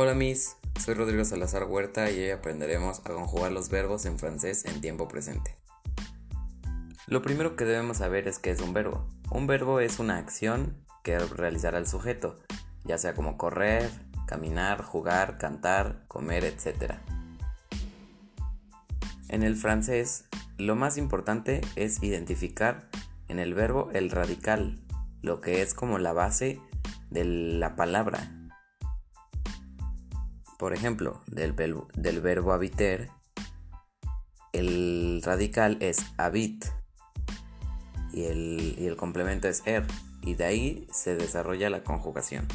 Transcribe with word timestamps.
Hola 0.00 0.14
Miss, 0.14 0.56
soy 0.78 0.94
Rodrigo 0.94 1.24
Salazar 1.24 1.64
Huerta 1.64 2.08
y 2.08 2.20
hoy 2.20 2.30
aprenderemos 2.30 3.00
a 3.00 3.12
conjugar 3.12 3.50
los 3.50 3.68
verbos 3.68 4.06
en 4.06 4.16
francés 4.16 4.64
en 4.64 4.80
tiempo 4.80 5.08
presente. 5.08 5.56
Lo 7.08 7.20
primero 7.20 7.56
que 7.56 7.64
debemos 7.64 7.96
saber 7.96 8.28
es 8.28 8.38
qué 8.38 8.52
es 8.52 8.60
un 8.60 8.72
verbo. 8.72 9.08
Un 9.32 9.48
verbo 9.48 9.80
es 9.80 9.98
una 9.98 10.18
acción 10.18 10.76
que 11.02 11.18
realizará 11.18 11.78
el 11.78 11.88
sujeto, 11.88 12.38
ya 12.84 12.96
sea 12.96 13.14
como 13.14 13.36
correr, 13.36 13.90
caminar, 14.28 14.84
jugar, 14.84 15.36
cantar, 15.36 16.04
comer, 16.06 16.44
etc. 16.44 16.92
En 19.28 19.42
el 19.42 19.56
francés, 19.56 20.26
lo 20.58 20.76
más 20.76 20.96
importante 20.96 21.60
es 21.74 22.04
identificar 22.04 22.88
en 23.26 23.40
el 23.40 23.52
verbo 23.52 23.90
el 23.92 24.12
radical, 24.12 24.78
lo 25.22 25.40
que 25.40 25.60
es 25.60 25.74
como 25.74 25.98
la 25.98 26.12
base 26.12 26.60
de 27.10 27.24
la 27.24 27.74
palabra 27.74 28.37
por 30.58 30.74
ejemplo, 30.74 31.22
del, 31.26 31.52
verbo 31.52 32.52
habiter, 32.52 33.10
el 34.52 35.22
radical 35.24 35.78
es 35.80 36.04
habit 36.18 36.64
y 38.12 38.24
el, 38.24 38.96
complemento 38.96 39.46
es 39.46 39.62
er, 39.66 39.86
y 40.20 40.34
de 40.34 40.44
ahí 40.44 40.88
se 40.92 41.14
desarrolla 41.14 41.70
la 41.70 41.84
conjugación. 41.84 42.48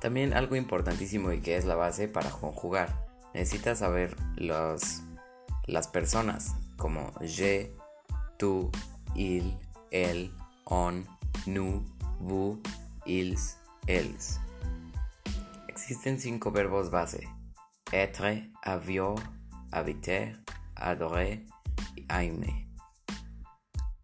También 0.00 0.32
algo 0.32 0.54
importantísimo 0.54 1.32
y 1.32 1.40
que 1.40 1.56
es 1.56 1.64
la 1.64 1.74
base 1.74 2.06
para 2.06 2.30
conjugar, 2.30 3.04
necesitas 3.34 3.80
saber 3.80 4.16
las 4.36 5.88
personas 5.92 6.54
como 6.76 7.12
je, 7.20 7.74
tu, 8.38 8.70
il, 9.16 9.58
el, 9.90 10.32
on, 10.66 11.04
nous, 11.46 11.82
vous, 12.20 12.62
ils, 13.04 13.56
elles. 13.88 14.38
Existen 15.80 16.18
cinco 16.18 16.50
verbos 16.50 16.90
base: 16.90 17.28
être, 17.92 18.50
avoir, 18.62 19.14
habiter, 19.70 20.42
adorer 20.74 21.46
y 21.94 22.04
aimer. 22.08 22.66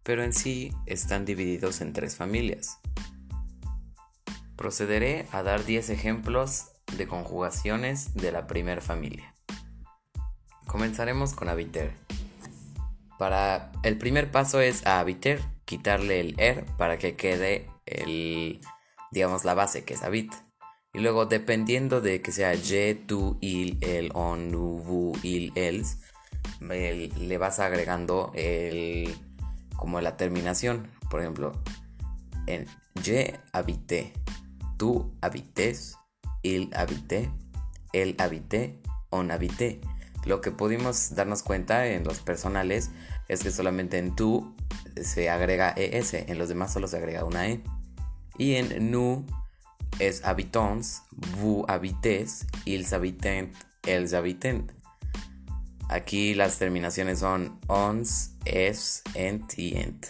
Pero 0.01 0.23
en 0.23 0.31
sí 0.31 0.71
están 0.85 1.25
divididos 1.25 1.81
en 1.81 1.91
tres 1.91 2.15
familias. 2.15 2.79
Procederé 4.55 5.27
a 5.33 5.43
dar 5.43 5.65
10 5.65 5.89
ejemplos 5.89 6.71
de 6.97 7.07
conjugaciones 7.07 8.13
de 8.15 8.31
la 8.31 8.47
primera 8.47 8.81
familia. 8.81 9.35
Comenzaremos 10.65 11.33
con 11.33 11.49
habiter. 11.49 11.93
Para 13.19 13.73
el 13.83 13.97
primer 13.97 14.31
paso 14.31 14.61
es 14.61 14.85
a 14.85 15.01
habiter, 15.01 15.41
quitarle 15.65 16.21
el 16.21 16.39
er 16.39 16.65
para 16.77 16.97
que 16.97 17.17
quede 17.17 17.67
el 17.85 18.61
digamos 19.11 19.43
la 19.43 19.53
base 19.55 19.83
que 19.83 19.93
es 19.93 20.01
habit. 20.01 20.44
Y 20.95 20.99
luego, 20.99 21.25
dependiendo 21.25 21.99
de 21.99 22.21
que 22.21 22.31
sea 22.31 22.53
je, 22.53 22.95
tu, 22.95 23.37
il, 23.41 23.77
el, 23.81 24.11
on, 24.13 24.49
nous, 24.49 24.81
vous, 24.81 25.17
il, 25.23 25.51
els, 25.55 25.97
le 26.61 27.37
vas 27.37 27.59
agregando 27.59 28.31
el, 28.33 29.13
como 29.75 29.99
la 29.99 30.15
terminación. 30.15 30.87
Por 31.09 31.19
ejemplo, 31.19 31.51
en 32.47 32.65
je 33.03 33.33
habité, 33.51 34.13
tú 34.77 35.11
habites, 35.19 35.97
il 36.43 36.69
habité, 36.73 37.29
él 37.91 38.15
habité, 38.17 38.79
on 39.09 39.31
habité. 39.31 39.81
Lo 40.25 40.39
que 40.39 40.51
pudimos 40.51 41.13
darnos 41.13 41.43
cuenta 41.43 41.87
en 41.87 42.05
los 42.05 42.19
personales 42.19 42.89
es 43.27 43.43
que 43.43 43.51
solamente 43.51 43.97
en 43.97 44.15
tú 44.15 44.55
se 44.95 45.29
agrega 45.29 45.73
ES, 45.75 46.13
en 46.13 46.37
los 46.37 46.47
demás 46.47 46.71
solo 46.71 46.87
se 46.87 46.95
agrega 46.95 47.25
una 47.25 47.49
E. 47.49 47.61
Y 48.37 48.55
en 48.55 48.91
nous 48.91 49.25
es 49.99 50.23
habitants, 50.23 51.03
vous 51.37 51.65
habitez, 51.67 52.45
ils 52.65 52.93
habitent, 52.93 53.53
elles 53.83 54.13
habitent. 54.13 54.71
Aquí 55.89 56.33
las 56.33 56.57
terminaciones 56.57 57.19
son 57.19 57.59
ons, 57.67 58.31
es, 58.45 59.03
ent 59.13 59.57
y 59.57 59.77
ent. 59.77 60.07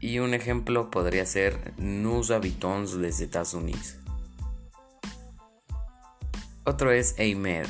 Y 0.00 0.18
un 0.18 0.32
ejemplo 0.32 0.90
podría 0.90 1.26
ser 1.26 1.74
nous 1.76 2.30
habitons 2.30 2.94
les 2.94 3.20
États-Unis. 3.20 3.98
Otro 6.64 6.90
es 6.90 7.14
aimer 7.18 7.66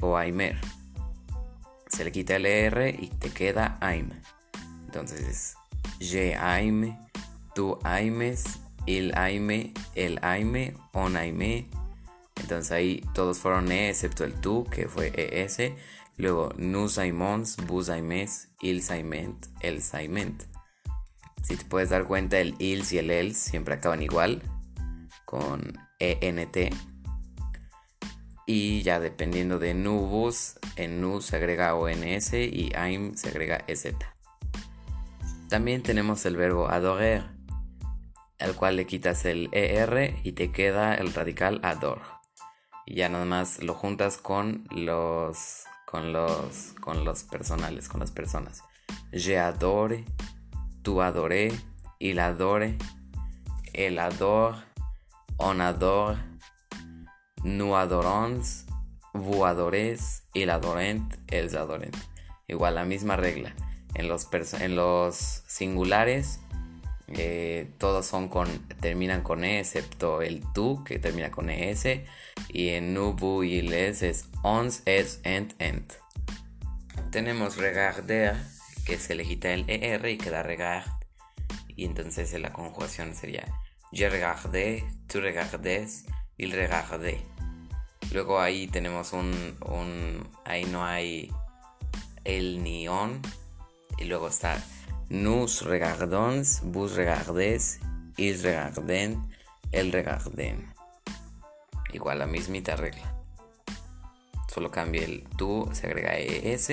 o 0.00 0.16
aimer. 0.16 0.58
Se 1.88 2.04
le 2.04 2.12
quita 2.12 2.36
el 2.36 2.46
R 2.46 2.88
y 2.90 3.08
te 3.08 3.30
queda 3.30 3.76
aim. 3.80 4.10
Entonces, 4.86 5.54
je 6.00 6.34
aime, 6.34 6.98
aimes, 7.84 8.58
il 8.88 9.12
aime, 9.16 9.74
el 9.94 10.18
aime, 10.22 10.74
on 10.94 11.16
aime. 11.16 11.68
Entonces 12.40 12.72
ahí 12.72 13.04
todos 13.14 13.38
fueron 13.38 13.70
E 13.70 13.90
excepto 13.90 14.24
el 14.24 14.34
tú, 14.34 14.64
que 14.70 14.88
fue 14.88 15.12
ES. 15.14 15.72
Luego 16.16 16.52
nous 16.56 16.98
aimons, 16.98 17.56
vous 17.66 17.90
aimes, 17.90 18.48
ils 18.60 18.90
aiment, 18.90 19.38
els 19.60 19.92
aiment. 19.94 20.42
Si 21.42 21.56
te 21.56 21.64
puedes 21.64 21.90
dar 21.90 22.04
cuenta, 22.04 22.38
el 22.40 22.54
ils 22.58 22.92
y 22.92 22.98
el 22.98 23.10
els 23.10 23.36
siempre 23.36 23.74
acaban 23.74 24.02
igual, 24.02 24.42
con 25.24 25.78
ENT. 25.98 26.74
Y 28.46 28.82
ya 28.82 28.98
dependiendo 28.98 29.58
de 29.58 29.74
nubus, 29.74 30.58
en 30.76 31.02
nu 31.02 31.20
se 31.20 31.36
agrega 31.36 31.74
ONS 31.74 32.32
y 32.32 32.72
aim 32.74 33.14
se 33.14 33.28
agrega 33.28 33.62
EZ. 33.66 33.94
También 35.48 35.82
tenemos 35.82 36.24
el 36.24 36.36
verbo 36.36 36.68
adorer 36.68 37.37
al 38.38 38.54
cual 38.54 38.76
le 38.76 38.86
quitas 38.86 39.24
el 39.24 39.48
ER 39.52 40.16
y 40.22 40.32
te 40.32 40.52
queda 40.52 40.94
el 40.94 41.12
radical 41.12 41.60
ador. 41.62 42.00
Y 42.86 42.96
ya 42.96 43.08
nada 43.08 43.24
más 43.24 43.62
lo 43.62 43.74
juntas 43.74 44.18
con 44.18 44.64
los 44.70 45.64
con 45.86 46.12
los 46.12 46.74
con 46.80 47.04
los 47.04 47.24
personales, 47.24 47.88
con 47.88 48.00
las 48.00 48.10
personas. 48.10 48.62
Je 49.12 49.38
adore, 49.38 50.04
tu 50.82 51.02
adoré, 51.02 51.52
il 51.98 52.18
adore, 52.18 52.76
el 53.72 53.98
adore, 53.98 54.56
on 55.38 55.60
adore, 55.60 56.16
nous 57.42 57.76
adorons, 57.76 58.66
vous 59.14 59.44
adorez, 59.44 60.22
il 60.34 60.50
adorent, 60.50 61.08
els 61.28 61.54
adorent. 61.54 61.96
Igual 62.46 62.74
la 62.74 62.84
misma 62.84 63.16
regla. 63.16 63.54
En 63.94 64.08
los, 64.08 64.28
en 64.32 64.76
los 64.76 65.42
singulares 65.46 66.40
eh, 67.16 67.70
todos 67.78 68.06
son 68.06 68.28
con, 68.28 68.48
terminan 68.80 69.22
con 69.22 69.44
E, 69.44 69.60
excepto 69.60 70.22
el 70.22 70.42
tu, 70.52 70.84
que 70.84 70.98
termina 70.98 71.30
con 71.30 71.50
ES. 71.50 72.00
Y 72.48 72.68
en 72.70 72.94
nubu 72.94 73.42
y 73.42 73.62
les 73.62 74.02
es 74.02 74.26
ons, 74.42 74.82
es, 74.84 75.20
ent, 75.24 75.54
ent. 75.58 75.92
Tenemos 77.10 77.56
regarder, 77.56 78.36
que 78.84 78.98
se 78.98 79.14
le 79.14 79.24
quita 79.24 79.52
el 79.52 79.64
ER 79.68 80.08
y 80.08 80.18
queda 80.18 80.42
regard. 80.42 80.86
Y 81.76 81.84
entonces 81.84 82.32
la 82.40 82.52
conjugación 82.52 83.14
sería 83.14 83.46
je 83.92 84.08
regardé, 84.08 84.84
tu 85.06 85.20
regardes, 85.20 86.04
il 86.36 86.52
regardé. 86.52 87.22
Luego 88.12 88.40
ahí 88.40 88.66
tenemos 88.66 89.12
un, 89.12 89.56
un 89.66 90.28
ahí 90.44 90.64
no 90.64 90.84
hay 90.84 91.30
el 92.24 92.62
ni 92.62 92.88
on. 92.88 93.20
Y 93.98 94.04
luego 94.04 94.28
está 94.28 94.62
Nous 95.10 95.46
regardons, 95.64 96.42
vous 96.64 96.86
regardez, 96.86 97.80
ils 98.18 98.36
regarden, 98.44 99.26
el 99.72 99.90
regarden. 99.90 100.74
Igual 101.94 102.18
la 102.18 102.26
mismita 102.26 102.76
regla. 102.76 103.14
Solo 104.52 104.70
cambia 104.70 105.04
el 105.04 105.24
tú, 105.38 105.66
se 105.72 105.86
agrega 105.86 106.18
es 106.18 106.68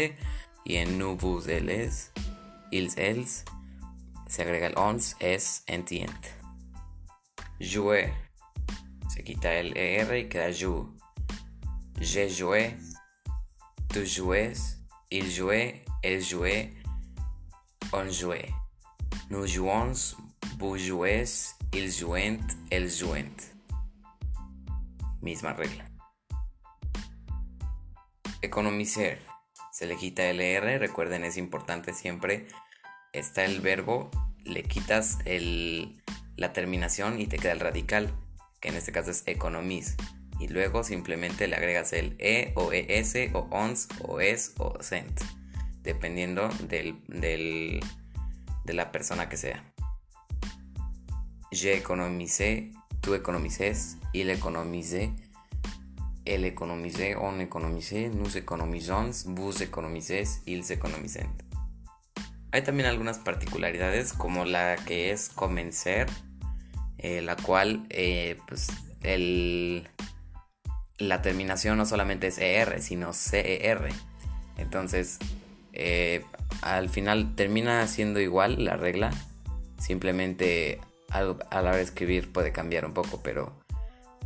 y 0.66 0.78
en 0.78 0.98
nous, 0.98 1.16
vous, 1.16 1.48
elles, 1.48 2.12
ils, 2.72 2.92
elles, 2.98 3.46
se 4.28 4.42
agrega 4.42 4.68
el 4.68 4.78
ons, 4.78 5.16
es, 5.20 5.64
ent, 5.68 5.90
Jouer. 7.60 8.14
Se 9.08 9.24
quita 9.24 9.54
el 9.54 9.78
er 9.78 10.14
y 10.14 10.28
queda 10.28 10.52
jou. 10.52 10.94
Je 12.02 12.28
joué, 12.28 12.76
tu 13.88 14.06
joues, 14.06 14.76
il 15.10 15.32
jouait, 15.32 15.86
elle 16.04 16.22
jouait, 16.22 16.74
on 17.96 18.12
jouait. 18.12 18.54
Nous 19.30 19.48
jouons, 19.48 19.94
vous 20.58 20.78
jouez, 20.78 21.24
ils 21.74 21.92
jouent, 21.92 22.16
elles 22.70 22.90
jouent. 22.90 23.16
Misma 25.22 25.54
regla. 25.54 25.90
Economicer. 28.42 29.20
Se 29.72 29.86
le 29.86 29.96
quita 29.96 30.24
el 30.24 30.40
R, 30.42 30.78
recuerden 30.78 31.24
es 31.24 31.38
importante 31.38 31.94
siempre. 31.94 32.48
Está 33.14 33.46
el 33.46 33.62
verbo, 33.62 34.12
le 34.44 34.64
quitas 34.64 35.18
el, 35.26 36.02
la 36.36 36.54
terminación 36.54 37.20
y 37.20 37.28
te 37.28 37.38
queda 37.38 37.54
el 37.54 37.60
radical, 37.60 38.14
que 38.60 38.70
en 38.70 38.76
este 38.76 38.92
caso 38.92 39.12
es 39.12 39.24
economis. 39.26 39.96
Y 40.40 40.50
luego 40.50 40.84
simplemente 40.84 41.48
le 41.48 41.56
agregas 41.56 41.94
el 41.94 42.16
E 42.20 42.52
o 42.56 42.74
ES 42.74 43.16
o 43.34 43.48
ONS 43.52 43.88
o 44.02 44.20
ES 44.20 44.54
o 44.58 44.78
CENT 44.82 45.22
dependiendo 45.86 46.50
del, 46.68 47.00
de 47.08 48.74
la 48.74 48.92
persona 48.92 49.30
que 49.30 49.38
sea. 49.38 49.64
Je 51.52 51.78
economicé, 51.78 52.72
tú 53.02 53.14
economices, 53.14 53.98
il 54.12 54.30
économisait, 54.30 55.12
elle 56.26 56.46
économisait, 56.46 57.16
on 57.16 57.40
économisait, 57.40 58.10
nous 58.10 58.36
économisons, 58.36 59.12
vous 59.28 59.62
économisez, 59.62 60.42
ils 60.46 60.70
économisent. 60.72 61.20
Hay 62.52 62.64
también 62.64 62.88
algunas 62.88 63.20
particularidades 63.20 64.14
como 64.14 64.46
la 64.46 64.76
que 64.76 65.12
es 65.12 65.30
convencer, 65.30 66.08
eh, 66.98 67.22
la 67.22 67.36
cual 67.36 67.86
eh, 67.90 68.38
pues, 68.48 68.68
el, 69.02 69.88
la 70.98 71.22
terminación 71.22 71.78
no 71.78 71.86
solamente 71.86 72.28
es 72.28 72.38
ER, 72.38 72.82
sino 72.82 73.14
CER. 73.14 73.90
Entonces, 74.58 75.20
eh, 75.76 76.24
al 76.62 76.90
final 76.90 77.36
termina 77.36 77.86
siendo 77.88 78.20
igual 78.20 78.64
la 78.64 78.78
regla, 78.78 79.12
simplemente 79.78 80.80
al, 81.10 81.38
a 81.52 81.62
la 81.62 81.70
hora 81.70 81.78
de 81.78 81.84
escribir 81.84 82.32
puede 82.32 82.52
cambiar 82.52 82.86
un 82.86 82.94
poco, 82.94 83.22
pero 83.22 83.54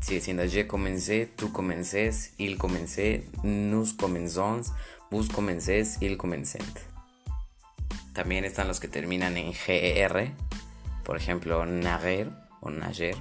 sigue 0.01 0.22
siendo 0.22 0.46
je 0.46 0.68
comencé, 0.68 1.25
tú 1.25 1.51
comencés, 1.51 2.34
il 2.38 2.57
comencé, 2.57 3.25
nous 3.44 3.94
comenzons, 3.94 4.72
vos 5.12 5.28
comencés, 5.30 5.98
il 6.01 6.18
comencent. 6.18 6.80
También 8.13 8.46
están 8.46 8.68
los 8.68 8.80
que 8.80 8.88
terminan 8.88 9.38
en 9.38 9.54
GER, 9.54 10.34
por 11.04 11.18
ejemplo, 11.18 11.66
nager 11.66 12.30
o 12.62 12.69
nager. 12.69 13.16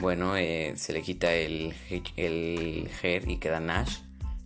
Bueno, 0.00 0.36
eh, 0.36 0.74
se 0.76 0.92
le 0.92 1.02
quita 1.02 1.32
el, 1.32 1.74
el 2.16 2.88
ger 3.00 3.28
y 3.28 3.38
queda 3.38 3.60
nash. 3.60 3.98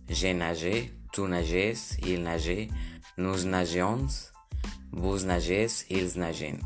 Je 0.07 0.33
nagé, 0.33 0.93
tú 1.17 1.27
nages, 1.27 1.97
il 2.05 2.21
nagé, 2.21 2.69
nous 3.17 3.43
nagions, 3.43 4.31
vous 4.91 5.25
nages, 5.25 5.83
ils 5.89 6.15
nagent 6.15 6.61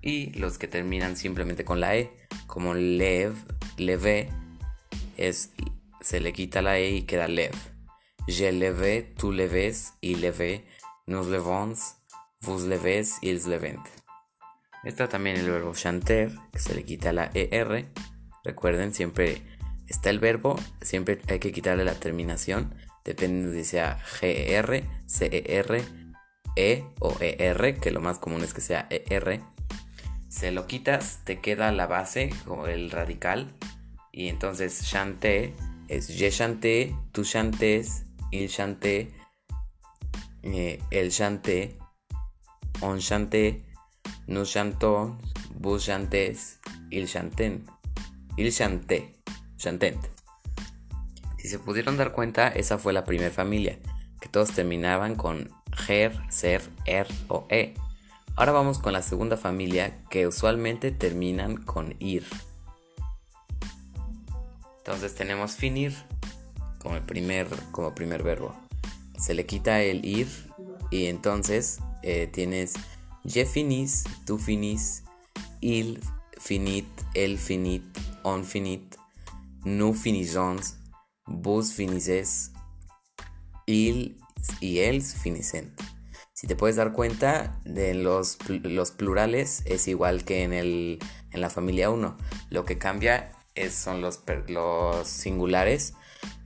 y 0.00 0.32
los 0.38 0.56
que 0.56 0.66
terminan 0.66 1.14
simplemente 1.14 1.62
con 1.62 1.78
la 1.78 1.94
E, 1.94 2.10
como 2.46 2.72
lev, 2.72 3.34
leve, 3.76 4.30
es, 5.18 5.50
se 6.00 6.20
le 6.20 6.32
quita 6.32 6.62
la 6.62 6.78
E 6.78 6.92
y 6.92 7.02
queda 7.02 7.28
lev. 7.28 7.52
Je 8.26 8.50
leve, 8.50 9.02
tú 9.18 9.30
leves, 9.30 9.92
il 10.00 10.22
leve, 10.22 10.64
nous 11.06 11.28
levons, 11.28 11.96
vous 12.40 12.66
leves, 12.66 13.18
ils 13.20 13.46
levent. 13.46 13.84
Está 14.84 15.06
también 15.06 15.36
el 15.36 15.50
verbo 15.50 15.74
chanter, 15.74 16.32
que 16.50 16.60
se 16.60 16.74
le 16.74 16.82
quita 16.82 17.12
la 17.12 17.30
ER. 17.34 17.84
Recuerden, 18.42 18.94
siempre 18.94 19.42
está 19.86 20.10
el 20.10 20.18
verbo, 20.18 20.58
siempre 20.80 21.20
hay 21.28 21.38
que 21.38 21.52
quitarle 21.52 21.84
la 21.84 21.94
terminación, 21.94 22.74
dependiendo 23.04 23.50
de 23.50 23.64
si 23.64 23.70
sea 23.70 23.98
GER, 23.98 24.84
CER, 25.06 25.84
E 26.54 26.84
o 27.00 27.16
ER, 27.18 27.78
que 27.80 27.90
lo 27.90 28.00
más 28.00 28.18
común 28.18 28.44
es 28.44 28.52
que 28.52 28.60
sea 28.60 28.86
ER 28.90 29.40
se 30.32 30.50
lo 30.50 30.66
quitas, 30.66 31.20
te 31.24 31.40
queda 31.40 31.70
la 31.72 31.86
base 31.86 32.30
o 32.46 32.66
el 32.66 32.90
radical. 32.90 33.54
Y 34.12 34.28
entonces 34.28 34.82
chanté 34.82 35.54
es 35.88 36.08
je 36.08 36.30
chanté, 36.30 36.96
tú 37.12 37.22
chantes, 37.22 38.04
il 38.30 38.48
chanté, 38.48 39.12
eh, 40.42 40.80
el 40.90 41.12
chanté, 41.12 41.76
on 42.80 42.98
chanté, 42.98 43.62
nous 44.26 44.46
chantons, 44.46 45.18
vous 45.60 45.78
chantez, 45.78 46.58
il 46.90 47.06
chanten, 47.06 47.66
il 48.38 48.50
chanté, 48.52 49.12
chantent. 49.62 50.04
Si 51.38 51.48
se 51.48 51.58
pudieron 51.58 51.96
dar 51.96 52.12
cuenta, 52.12 52.48
esa 52.48 52.78
fue 52.78 52.92
la 52.92 53.04
primera 53.04 53.30
familia, 53.30 53.78
que 54.20 54.28
todos 54.28 54.52
terminaban 54.52 55.14
con 55.14 55.50
ger, 55.72 56.18
ser, 56.30 56.62
er 56.84 57.06
o 57.28 57.46
e. 57.48 57.74
Ahora 58.36 58.52
vamos 58.52 58.78
con 58.78 58.92
la 58.92 59.02
segunda 59.02 59.36
familia 59.36 59.98
que 60.10 60.26
usualmente 60.26 60.90
terminan 60.90 61.56
con 61.56 61.94
ir. 61.98 62.24
Entonces 64.78 65.14
tenemos 65.14 65.52
finir 65.56 65.94
como 66.78 66.96
el 66.96 67.02
primer, 67.02 67.46
como 67.70 67.94
primer 67.94 68.22
verbo. 68.22 68.56
Se 69.18 69.34
le 69.34 69.46
quita 69.46 69.80
el 69.82 70.04
ir 70.04 70.28
y 70.90 71.06
entonces 71.06 71.78
eh, 72.02 72.26
tienes 72.26 72.74
je 73.24 73.44
finis, 73.46 74.04
tú 74.26 74.38
finis, 74.38 75.04
il 75.60 76.00
finit, 76.38 76.86
el 77.14 77.38
finit, 77.38 77.84
on 78.24 78.44
finit, 78.44 78.96
nous 79.64 79.94
finissons, 79.94 80.76
vos 81.26 81.72
finices, 81.72 82.52
il 83.66 84.16
y 84.60 84.78
els 84.78 85.14
finicent. 85.14 85.72
Si 86.42 86.48
te 86.48 86.56
puedes 86.56 86.74
dar 86.74 86.92
cuenta, 86.92 87.60
de 87.64 87.94
los, 87.94 88.36
los 88.48 88.90
plurales 88.90 89.62
es 89.64 89.86
igual 89.86 90.24
que 90.24 90.42
en, 90.42 90.52
el, 90.52 90.98
en 91.30 91.40
la 91.40 91.50
familia 91.50 91.88
1. 91.90 92.16
Lo 92.50 92.64
que 92.64 92.78
cambia 92.78 93.30
es, 93.54 93.74
son 93.74 94.00
los, 94.00 94.20
los 94.48 95.06
singulares. 95.06 95.94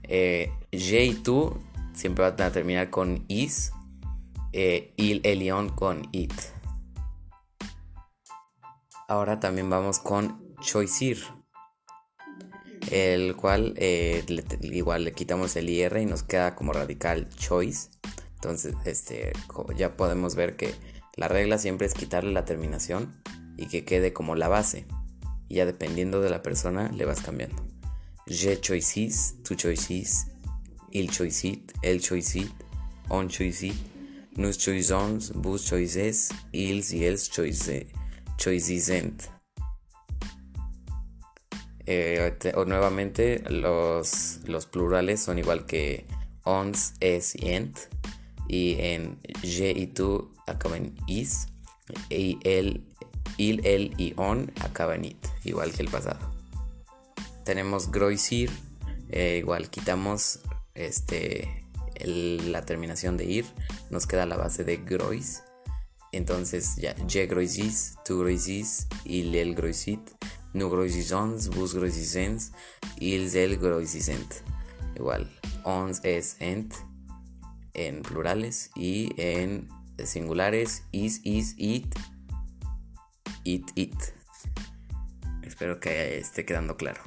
Eh, 0.03 0.51
y 0.71 1.13
tú 1.15 1.57
siempre 1.93 2.29
van 2.29 2.39
a 2.41 2.51
terminar 2.51 2.91
con 2.91 3.25
is. 3.27 3.71
Eh, 4.53 4.93
il, 4.97 5.21
elion 5.23 5.69
con 5.69 6.07
it. 6.11 6.33
Ahora 9.07 9.39
también 9.39 9.69
vamos 9.69 9.97
con 9.97 10.55
choisir. 10.61 11.36
El 12.91 13.35
cual 13.35 13.73
eh, 13.77 14.23
igual 14.61 15.03
le 15.03 15.11
quitamos 15.11 15.55
el 15.55 15.69
IR 15.69 15.97
y 15.97 16.05
nos 16.05 16.23
queda 16.23 16.55
como 16.55 16.73
radical 16.73 17.29
choice. 17.29 17.89
Entonces, 18.35 18.75
este, 18.85 19.33
ya 19.75 19.97
podemos 19.97 20.35
ver 20.35 20.55
que 20.55 20.73
la 21.15 21.27
regla 21.27 21.57
siempre 21.57 21.87
es 21.87 21.93
quitarle 21.93 22.31
la 22.31 22.45
terminación 22.45 23.15
y 23.57 23.67
que 23.67 23.83
quede 23.83 24.13
como 24.13 24.35
la 24.35 24.47
base. 24.47 24.85
Ya 25.49 25.65
dependiendo 25.65 26.21
de 26.21 26.29
la 26.29 26.41
persona 26.43 26.91
le 26.91 27.05
vas 27.05 27.21
cambiando. 27.21 27.65
Je 28.27 28.59
choisis, 28.59 29.35
tu 29.43 29.55
choisis, 29.55 30.27
il 30.91 31.09
choisit, 31.09 31.71
el 31.81 32.01
choisit, 32.01 32.51
on 33.09 33.29
choisit, 33.29 33.73
nous 34.35 34.53
choisons, 34.57 35.31
vous 35.33 35.57
choises, 35.57 36.29
ils 36.51 36.93
y 36.93 37.05
els 37.05 37.29
choisisent. 38.37 39.36
Eh, 41.89 42.37
o 42.55 42.65
nuevamente 42.65 43.41
los, 43.49 44.39
los 44.45 44.65
plurales 44.65 45.21
son 45.21 45.39
igual 45.39 45.65
que 45.65 46.05
ons, 46.43 46.93
es 46.99 47.33
y 47.35 47.49
ent 47.53 47.77
y 48.49 48.75
en 48.79 49.17
je 49.41 49.71
y 49.71 49.87
tú 49.87 50.29
acaban 50.47 50.93
is 51.07 51.47
y 52.09 52.39
el, 52.43 52.83
il, 53.37 53.65
el 53.65 53.93
y 53.97 54.13
on 54.17 54.51
acaban 54.61 55.05
it, 55.05 55.17
igual 55.45 55.71
que 55.71 55.81
el 55.81 55.89
pasado. 55.89 56.19
Tenemos 57.45 57.89
groisir, 57.89 58.51
eh, 59.09 59.37
igual 59.39 59.69
quitamos 59.69 60.39
este, 60.75 61.63
la 62.03 62.65
terminación 62.65 63.15
de 63.15 63.25
ir, 63.25 63.45
nos 63.89 64.05
queda 64.07 64.25
la 64.25 64.35
base 64.35 64.65
de 64.65 64.77
grois. 64.77 65.43
Entonces 66.11 66.75
ya, 66.77 66.95
je 67.07 67.25
groisis, 67.27 67.95
tu 68.05 68.19
groisis, 68.19 68.87
il, 69.05 69.35
el 69.35 69.55
groisit, 69.55 70.01
nous 70.53 70.69
groisisons, 70.69 71.49
vos 71.49 71.73
groisisens, 71.73 72.51
ils, 72.99 73.35
el 73.35 73.57
groisisent. 73.57 74.43
Igual, 74.95 75.27
ons 75.63 75.99
es 76.03 76.35
ent, 76.39 76.73
en 77.73 78.01
plurales 78.01 78.71
y 78.75 79.13
en 79.17 79.69
singulares 80.03 80.83
is, 80.91 81.21
is, 81.23 81.53
it, 81.57 81.93
it, 83.43 83.69
it. 83.75 83.95
Espero 85.43 85.79
que 85.79 86.17
esté 86.17 86.45
quedando 86.45 86.77
claro. 86.77 87.01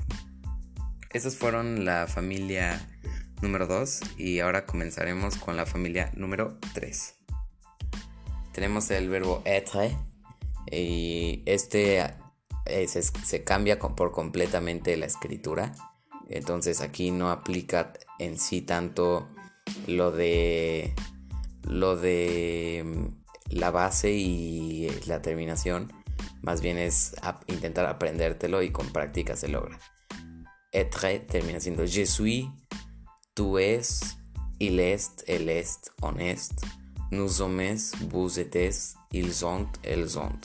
Esas 1.10 1.36
fueron 1.36 1.84
la 1.84 2.06
familia 2.06 2.80
número 3.42 3.66
2 3.66 4.00
y 4.18 4.40
ahora 4.40 4.66
comenzaremos 4.66 5.36
con 5.36 5.56
la 5.56 5.66
familia 5.66 6.10
número 6.14 6.58
3. 6.74 7.14
Tenemos 8.52 8.90
el 8.90 9.08
verbo 9.08 9.42
être 9.44 9.96
y 10.70 11.42
este 11.46 12.14
eh, 12.70 12.88
se, 12.88 13.44
cambia 13.44 13.78
por 13.78 14.12
completamente 14.12 14.96
la 14.96 15.06
escritura. 15.06 15.72
Entonces 16.28 16.80
aquí 16.80 17.10
no 17.10 17.30
aplica 17.30 17.92
en 18.18 18.38
sí 18.38 18.62
tanto 18.62 19.28
lo 19.86 20.12
de 20.12 20.94
lo 21.62 21.96
de 21.96 22.82
mm, 22.84 23.54
la 23.54 23.70
base 23.70 24.12
y 24.12 24.88
la 25.06 25.20
terminación 25.20 25.92
más 26.42 26.60
bien 26.60 26.78
es 26.78 27.14
intentar 27.48 27.86
aprendértelo 27.86 28.62
y 28.62 28.70
con 28.70 28.90
práctica 28.92 29.36
se 29.36 29.48
logra. 29.48 29.78
Être 30.72 31.20
termina 31.20 31.60
siendo 31.60 31.84
je 31.84 32.06
suis, 32.06 32.48
tu 33.34 33.58
es, 33.58 34.16
il 34.58 34.78
est, 34.78 35.24
elle 35.26 35.48
est, 35.48 35.90
on 36.00 36.18
est, 36.18 36.50
nous 37.10 37.28
sommes, 37.28 37.76
vous 38.08 38.38
êtes, 38.38 38.96
ils 39.10 39.32
sont, 39.32 39.66
elles 39.82 40.08
sont. 40.08 40.38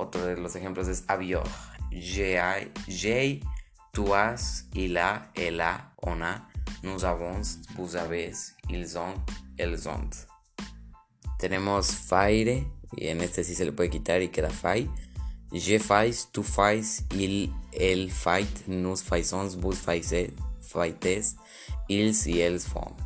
Otro 0.00 0.24
de 0.24 0.36
los 0.38 0.56
ejemplos 0.56 0.88
es 0.88 1.04
avior. 1.08 1.44
J'ai, 1.90 3.42
tu 3.92 4.14
as, 4.14 4.64
il 4.72 4.96
a, 4.96 5.30
elle 5.34 5.60
a, 5.60 5.92
on 6.00 6.22
a, 6.22 6.48
nous 6.82 7.04
avons, 7.04 7.42
vous 7.76 7.96
avez, 7.96 8.32
ils 8.70 8.96
ont, 8.96 9.22
elles 9.58 9.86
ont. 9.86 10.08
Tenemos 11.38 11.92
faire 11.92 12.64
y 12.96 13.10
en 13.10 13.20
este 13.20 13.44
sí 13.44 13.54
se 13.54 13.66
le 13.66 13.72
puede 13.72 13.90
quitar 13.90 14.22
y 14.22 14.30
queda 14.30 14.48
fai. 14.48 14.88
Je 15.52 15.78
fais, 15.78 16.28
tu 16.32 16.42
fais, 16.42 17.04
il, 17.14 17.52
el 17.74 18.10
fait, 18.10 18.68
nous 18.68 18.96
faisons, 18.96 19.48
vous 19.58 19.72
faites, 19.72 20.32
ils 21.90 22.26
y 22.26 22.40
elles 22.40 22.60
font. 22.60 22.96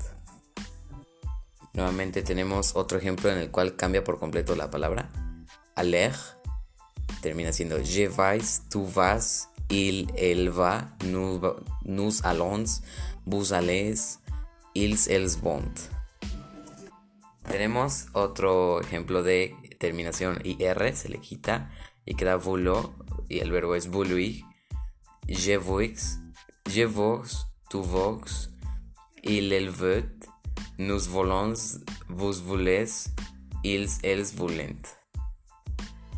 Nuevamente 1.72 2.22
tenemos 2.22 2.76
otro 2.76 2.98
ejemplo 2.98 3.32
en 3.32 3.38
el 3.38 3.50
cual 3.50 3.74
cambia 3.74 4.04
por 4.04 4.20
completo 4.20 4.54
la 4.54 4.70
palabra. 4.70 5.10
Aller 5.74 6.12
termina 7.20 7.52
siendo 7.52 7.82
je 7.82 8.08
vais, 8.08 8.44
tu 8.70 8.84
vas, 8.84 9.48
il, 9.70 10.12
elle 10.16 10.50
va, 10.50 10.88
nous, 11.04 11.40
nous 11.84 12.20
allons, 12.22 12.64
vous 13.26 13.52
allez, 13.52 14.18
ils, 14.74 14.98
elles 15.08 15.36
vont. 15.42 15.72
Tenemos 17.48 18.06
otro 18.12 18.80
ejemplo 18.80 19.22
de 19.22 19.54
terminación 19.78 20.38
IR, 20.44 20.96
se 20.96 21.08
le 21.08 21.18
quita 21.18 21.70
y 22.06 22.14
queda 22.14 22.36
vulo 22.36 22.94
y 23.28 23.40
el 23.40 23.50
verbo 23.50 23.74
es 23.74 23.88
vouloir. 23.88 24.32
Je 25.28 25.56
vois, 25.56 26.18
je 26.66 26.86
vaux, 26.86 27.46
tu 27.70 27.78
vaux, 27.78 28.24
il, 29.22 29.52
elle 29.52 29.70
veut, 29.70 30.04
nous 30.78 31.00
voulons, 31.00 31.54
vous 32.08 32.32
voulez, 32.32 32.90
ils, 33.62 33.88
elles 34.02 34.24
voulent. 34.24 34.76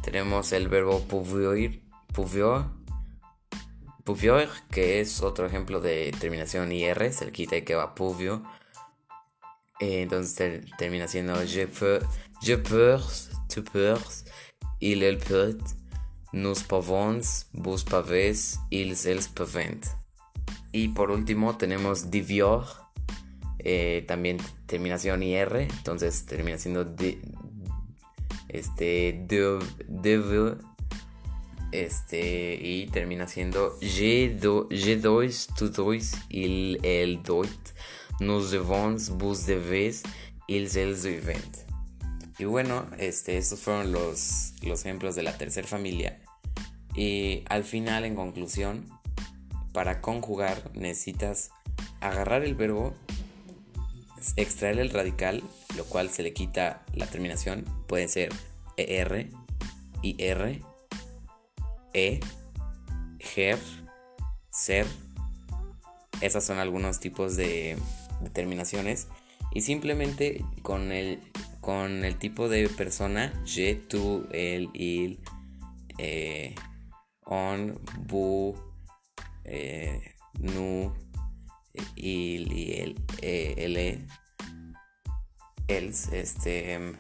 Tenemos 0.07 0.53
el 0.53 0.69
verbo 0.69 1.01
pouvoir, 1.01 1.81
pouvoir, 2.15 2.71
pouvoir, 4.05 4.49
que 4.71 5.01
es 5.01 5.21
otro 5.21 5.47
ejemplo 5.47 5.81
de 5.81 6.15
terminación 6.21 6.71
IR, 6.71 7.13
se 7.13 7.25
le 7.25 7.33
quita 7.33 7.57
y 7.57 7.63
queda 7.63 7.93
pouvoir. 7.93 8.41
Eh, 9.81 10.03
entonces 10.03 10.65
termina 10.79 11.09
siendo 11.09 11.45
je 11.45 11.67
peux, 11.67 11.99
je 12.41 12.57
peux, 12.57 13.01
tu 13.49 13.65
peux, 13.65 13.99
il, 14.79 15.03
elle 15.03 15.19
peut, 15.19 15.59
nous 16.33 16.55
pouvons, 16.69 17.21
vous 17.53 17.85
pouvez, 17.85 18.37
ils, 18.71 19.09
elles 19.09 19.29
peuvent. 19.35 19.81
Y 20.71 20.87
por 20.87 21.11
último 21.11 21.57
tenemos 21.57 22.13
divior, 22.13 22.65
eh, 23.59 24.05
también 24.07 24.39
terminación 24.67 25.25
IR, 25.25 25.57
entonces 25.57 26.27
termina 26.27 26.59
siendo 26.59 26.85
este, 28.49 29.25
de, 29.27 29.59
de, 29.89 30.57
este, 31.73 32.59
y 32.61 32.87
termina 32.87 33.27
siendo 33.29 33.79
je, 33.81 34.37
do, 34.41 34.69
dois, 35.03 35.49
tu 35.57 35.71
dois, 35.71 36.13
il, 36.31 36.79
el 36.85 37.23
doit, 37.23 37.75
nous 38.21 38.51
devons, 38.51 38.97
vous 39.19 39.47
devez, 39.47 40.03
ils, 40.49 40.77
elles 40.77 41.03
deben. 41.03 41.67
Y 42.39 42.45
bueno, 42.45 42.87
este, 42.99 43.39
estos 43.39 43.61
fueron 43.61 43.93
los, 43.93 44.53
los 44.63 44.85
ejemplos 44.85 45.15
de 45.15 45.23
la 45.23 45.37
tercera 45.37 45.67
familia. 45.67 46.21
Y 46.95 47.45
al 47.49 47.65
final, 47.65 48.05
en 48.05 48.15
conclusión, 48.15 48.87
para 49.73 50.01
conjugar 50.01 50.71
necesitas 50.75 51.51
agarrar 52.01 52.45
el 52.45 52.55
verbo, 52.55 52.95
extraer 54.37 54.79
el 54.79 54.91
radical, 54.91 55.43
lo 55.77 55.85
cual 55.85 56.11
se 56.11 56.23
le 56.23 56.33
quita 56.33 56.85
la 56.95 57.07
terminación. 57.07 57.65
Puede 57.87 58.09
ser 58.09 58.31
ER, 58.77 59.31
IR, 60.03 60.63
E, 61.93 62.21
GER, 63.19 63.59
SER. 64.51 64.87
Esas 66.21 66.45
son 66.45 66.59
algunos 66.59 67.01
tipos 67.01 67.37
de, 67.37 67.77
determinaciones 68.21 69.09
y 69.53 69.63
simplemente 69.63 70.45
con 70.63 70.93
el, 70.93 71.21
tipo 72.19 72.49
de 72.49 72.69
persona, 72.69 73.33
je, 73.45 73.75
tu, 73.75 74.27
el, 74.33 74.71
il, 74.75 75.21
eh, 75.99 76.55
on, 77.25 77.81
bu, 78.07 78.55
nu, 80.39 80.93
il, 81.97 82.53
y 82.53 82.73
el, 82.81 84.07
els, 85.69 86.13
este, 86.13 86.97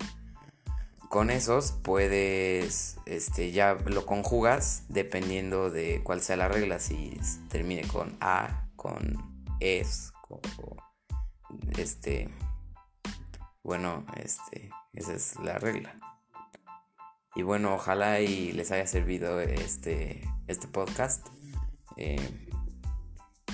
con 1.09 1.31
esos 1.31 1.73
puedes, 1.73 2.99
este, 3.07 3.53
ya 3.53 3.75
lo 3.87 4.07
conjugas 4.07 4.85
dependiendo 4.89 5.71
de 5.71 6.03
cuál 6.03 6.21
sea 6.21 6.37
la 6.37 6.49
regla, 6.49 6.81
si 6.81 7.19
termine 7.49 7.87
con 7.87 8.17
a, 8.21 8.69
con 8.77 9.45
es, 9.61 10.13
este, 11.79 12.29
bueno, 13.63 14.05
este, 14.17 14.71
esa 14.93 15.15
es 15.15 15.37
la 15.37 15.59
regla. 15.59 15.99
Y 17.35 17.43
bueno, 17.43 17.75
ojalá 17.75 18.21
y 18.21 18.53
les 18.53 18.73
haya 18.73 18.87
servido 18.87 19.41
este, 19.41 20.23
este 20.47 20.69
podcast. 20.69 21.27
Eh, 21.97 22.49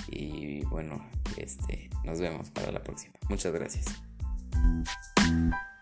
y 0.07 0.63
bueno, 0.65 1.05
este, 1.37 1.89
nos 2.03 2.19
vemos 2.19 2.49
para 2.49 2.71
la 2.71 2.81
próxima. 2.81 3.13
Muchas 3.27 3.51
gracias. 3.51 3.85
Thank 4.53 4.87
you 5.53 5.72